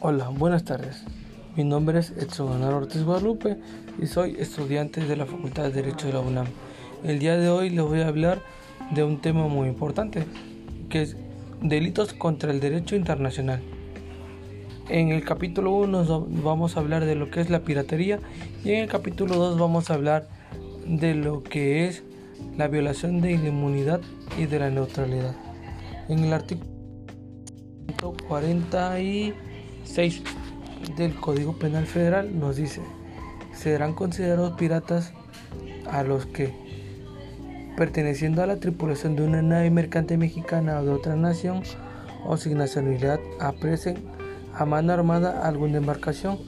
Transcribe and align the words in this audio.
Hola, 0.00 0.28
buenas 0.28 0.62
tardes. 0.62 1.02
Mi 1.56 1.64
nombre 1.64 1.98
es 1.98 2.12
Edson 2.12 2.62
Ortiz 2.62 3.02
Guadalupe 3.02 3.56
y 4.00 4.06
soy 4.06 4.36
estudiante 4.38 5.00
de 5.00 5.16
la 5.16 5.26
Facultad 5.26 5.64
de 5.64 5.70
Derecho 5.72 6.06
de 6.06 6.12
la 6.12 6.20
UNAM. 6.20 6.46
El 7.02 7.18
día 7.18 7.36
de 7.36 7.48
hoy 7.48 7.70
les 7.70 7.84
voy 7.84 8.02
a 8.02 8.06
hablar 8.06 8.40
de 8.92 9.02
un 9.02 9.20
tema 9.20 9.48
muy 9.48 9.66
importante, 9.66 10.24
que 10.88 11.02
es 11.02 11.16
delitos 11.60 12.12
contra 12.12 12.52
el 12.52 12.60
derecho 12.60 12.94
internacional. 12.94 13.60
En 14.88 15.08
el 15.08 15.24
capítulo 15.24 15.72
1 15.72 16.28
vamos 16.44 16.76
a 16.76 16.80
hablar 16.80 17.04
de 17.04 17.16
lo 17.16 17.32
que 17.32 17.40
es 17.40 17.50
la 17.50 17.64
piratería 17.64 18.20
y 18.64 18.70
en 18.70 18.84
el 18.84 18.88
capítulo 18.88 19.34
2 19.34 19.58
vamos 19.58 19.90
a 19.90 19.94
hablar 19.94 20.28
de 20.86 21.16
lo 21.16 21.42
que 21.42 21.88
es 21.88 22.04
la 22.56 22.68
violación 22.68 23.20
de 23.20 23.36
la 23.36 23.48
inmunidad 23.48 24.00
y 24.38 24.46
de 24.46 24.60
la 24.60 24.70
neutralidad. 24.70 25.34
En 26.08 26.20
el 26.20 26.32
artículo 26.32 26.78
46 29.88 30.22
del 30.96 31.14
Código 31.14 31.54
Penal 31.54 31.86
Federal 31.86 32.38
nos 32.38 32.56
dice, 32.56 32.82
serán 33.54 33.94
considerados 33.94 34.52
piratas 34.52 35.12
a 35.90 36.02
los 36.02 36.26
que, 36.26 36.52
perteneciendo 37.76 38.42
a 38.42 38.46
la 38.46 38.60
tripulación 38.60 39.16
de 39.16 39.24
una 39.24 39.40
nave 39.40 39.70
mercante 39.70 40.16
mexicana 40.18 40.78
o 40.78 40.84
de 40.84 40.90
otra 40.90 41.16
nación 41.16 41.62
o 42.26 42.36
sin 42.36 42.58
nacionalidad, 42.58 43.18
apresen 43.40 43.96
a 44.54 44.66
mano 44.66 44.92
armada 44.92 45.46
alguna 45.46 45.78
embarcación 45.78 46.38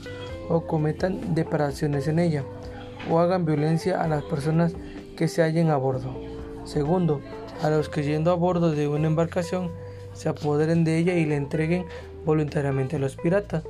o 0.48 0.66
cometan 0.66 1.34
depredaciones 1.34 2.08
en 2.08 2.18
ella 2.18 2.44
o 3.10 3.20
hagan 3.20 3.46
violencia 3.46 4.02
a 4.02 4.08
las 4.08 4.22
personas 4.24 4.74
que 5.16 5.28
se 5.28 5.42
hallen 5.42 5.70
a 5.70 5.76
bordo. 5.76 6.14
Segundo, 6.64 7.20
a 7.62 7.70
los 7.70 7.88
que 7.88 8.02
yendo 8.02 8.30
a 8.30 8.34
bordo 8.34 8.70
de 8.70 8.86
una 8.86 9.06
embarcación 9.06 9.70
se 10.12 10.28
apoderen 10.28 10.84
de 10.84 10.98
ella 10.98 11.14
y 11.14 11.24
le 11.24 11.36
entreguen 11.36 11.86
voluntariamente 12.24 12.96
a 12.96 12.98
los 12.98 13.16
piratas. 13.16 13.64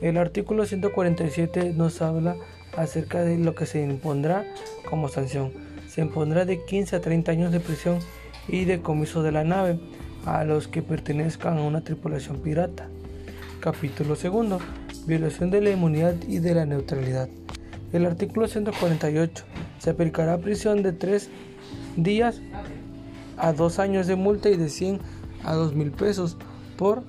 El 0.00 0.16
artículo 0.16 0.64
147 0.64 1.74
nos 1.76 2.00
habla 2.02 2.36
acerca 2.76 3.22
de 3.22 3.38
lo 3.38 3.54
que 3.54 3.66
se 3.66 3.82
impondrá 3.82 4.44
como 4.88 5.08
sanción. 5.08 5.52
Se 5.88 6.00
impondrá 6.00 6.44
de 6.44 6.64
15 6.64 6.96
a 6.96 7.00
30 7.00 7.32
años 7.32 7.52
de 7.52 7.60
prisión 7.60 7.98
y 8.48 8.64
de 8.64 8.80
comiso 8.80 9.22
de 9.22 9.32
la 9.32 9.44
nave 9.44 9.78
a 10.24 10.44
los 10.44 10.68
que 10.68 10.82
pertenezcan 10.82 11.58
a 11.58 11.62
una 11.62 11.82
tripulación 11.82 12.40
pirata. 12.40 12.88
Capítulo 13.60 14.14
2. 14.14 14.62
Violación 15.06 15.50
de 15.50 15.60
la 15.60 15.70
inmunidad 15.70 16.14
y 16.28 16.38
de 16.38 16.54
la 16.54 16.66
neutralidad. 16.66 17.28
El 17.92 18.06
artículo 18.06 18.46
148 18.46 19.44
se 19.78 19.90
aplicará 19.90 20.38
prisión 20.38 20.82
de 20.82 20.92
3 20.92 21.28
días 21.96 22.40
a 23.36 23.52
2 23.52 23.78
años 23.78 24.06
de 24.06 24.16
multa 24.16 24.48
y 24.48 24.56
de 24.56 24.68
100 24.68 25.00
a 25.44 25.54
2 25.54 25.74
mil 25.74 25.90
pesos 25.90 26.36
por 26.76 27.02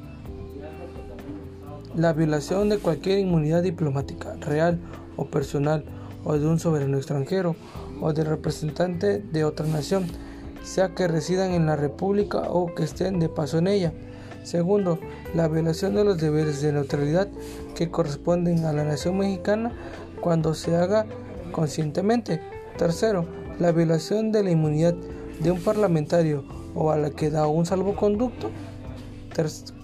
la 1.95 2.13
violación 2.13 2.69
de 2.69 2.77
cualquier 2.77 3.19
inmunidad 3.19 3.63
diplomática, 3.63 4.35
real 4.39 4.79
o 5.17 5.25
personal, 5.25 5.83
o 6.23 6.37
de 6.37 6.47
un 6.47 6.59
soberano 6.59 6.97
extranjero, 6.97 7.55
o 7.99 8.13
del 8.13 8.27
representante 8.27 9.19
de 9.19 9.43
otra 9.43 9.65
nación, 9.67 10.05
sea 10.63 10.93
que 10.95 11.07
residan 11.07 11.51
en 11.51 11.65
la 11.65 11.75
República 11.75 12.39
o 12.49 12.73
que 12.73 12.83
estén 12.83 13.19
de 13.19 13.29
paso 13.29 13.57
en 13.57 13.67
ella. 13.67 13.93
Segundo, 14.43 14.99
la 15.35 15.47
violación 15.47 15.95
de 15.95 16.03
los 16.03 16.17
deberes 16.17 16.61
de 16.61 16.73
neutralidad 16.73 17.27
que 17.75 17.89
corresponden 17.89 18.65
a 18.65 18.73
la 18.73 18.83
nación 18.83 19.17
mexicana 19.17 19.71
cuando 20.19 20.53
se 20.53 20.75
haga 20.75 21.05
conscientemente. 21.51 22.41
Tercero, 22.77 23.25
la 23.59 23.71
violación 23.71 24.31
de 24.31 24.43
la 24.43 24.51
inmunidad 24.51 24.95
de 25.39 25.51
un 25.51 25.59
parlamentario 25.59 26.43
o 26.73 26.91
a 26.91 26.97
la 26.97 27.11
que 27.11 27.29
da 27.29 27.47
un 27.47 27.65
salvoconducto. 27.65 28.49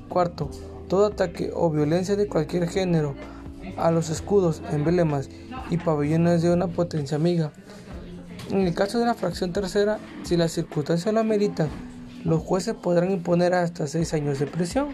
cuarto, 0.09 0.49
todo 0.87 1.07
ataque 1.07 1.51
o 1.53 1.69
violencia 1.69 2.15
de 2.15 2.27
cualquier 2.27 2.67
género 2.67 3.15
a 3.77 3.91
los 3.91 4.09
escudos, 4.09 4.61
emblemas 4.71 5.29
y 5.69 5.77
pabellones 5.77 6.41
de 6.41 6.51
una 6.51 6.67
potencia 6.67 7.17
amiga. 7.17 7.51
En 8.49 8.61
el 8.61 8.73
caso 8.73 8.99
de 8.99 9.05
la 9.05 9.13
fracción 9.13 9.51
tercera, 9.51 9.99
si 10.23 10.37
las 10.37 10.51
circunstancias 10.51 11.13
lo 11.13 11.19
ameritan, 11.19 11.69
los 12.23 12.41
jueces 12.41 12.75
podrán 12.75 13.11
imponer 13.11 13.53
hasta 13.53 13.87
seis 13.87 14.13
años 14.13 14.39
de 14.39 14.47
prisión. 14.47 14.87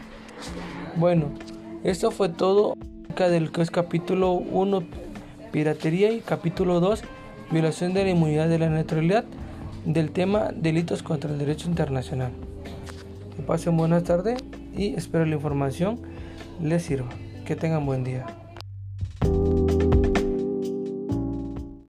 Bueno, 0.95 1.31
esto 1.83 2.11
fue 2.11 2.29
todo 2.29 2.75
acerca 3.05 3.29
del 3.29 3.51
capítulo 3.51 4.33
1, 4.33 4.83
piratería, 5.51 6.11
y 6.11 6.21
capítulo 6.21 6.79
2, 6.79 7.01
violación 7.51 7.93
de 7.93 8.03
la 8.03 8.09
inmunidad 8.09 8.49
de 8.49 8.59
la 8.59 8.69
neutralidad, 8.69 9.25
del 9.85 10.11
tema 10.11 10.49
delitos 10.55 11.03
contra 11.03 11.31
el 11.31 11.37
derecho 11.37 11.69
internacional. 11.69 12.31
Que 13.35 13.43
pasen 13.43 13.77
buenas 13.77 14.03
tardes 14.03 14.43
y 14.75 14.95
espero 14.95 15.25
la 15.25 15.35
información 15.35 16.01
les 16.61 16.83
sirva. 16.83 17.09
Que 17.45 17.55
tengan 17.55 17.85
buen 17.85 18.03
día. 18.03 18.25